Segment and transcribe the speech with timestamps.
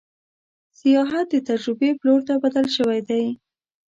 [0.79, 3.25] سیاحت د تجربې پلور ته بدل شوی دی.